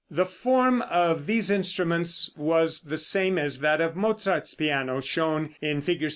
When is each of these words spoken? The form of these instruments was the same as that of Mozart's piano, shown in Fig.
The 0.09 0.25
form 0.25 0.81
of 0.81 1.27
these 1.27 1.51
instruments 1.51 2.31
was 2.35 2.81
the 2.81 2.97
same 2.97 3.37
as 3.37 3.59
that 3.59 3.79
of 3.81 3.95
Mozart's 3.95 4.55
piano, 4.55 4.99
shown 4.99 5.53
in 5.61 5.83
Fig. 5.83 6.09